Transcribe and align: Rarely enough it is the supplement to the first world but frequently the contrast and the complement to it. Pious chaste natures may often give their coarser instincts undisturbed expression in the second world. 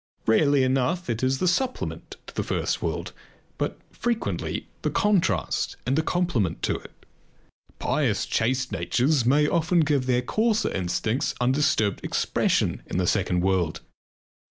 Rarely 0.25 0.63
enough 0.63 1.11
it 1.11 1.21
is 1.21 1.37
the 1.37 1.47
supplement 1.47 2.15
to 2.25 2.33
the 2.33 2.41
first 2.41 2.81
world 2.81 3.13
but 3.59 3.77
frequently 3.91 4.65
the 4.81 4.89
contrast 4.89 5.77
and 5.85 5.95
the 5.95 6.01
complement 6.01 6.63
to 6.63 6.73
it. 6.75 7.05
Pious 7.77 8.25
chaste 8.25 8.71
natures 8.71 9.27
may 9.27 9.47
often 9.47 9.81
give 9.81 10.07
their 10.07 10.23
coarser 10.23 10.71
instincts 10.71 11.35
undisturbed 11.39 12.03
expression 12.03 12.81
in 12.87 12.97
the 12.97 13.05
second 13.05 13.41
world. 13.43 13.81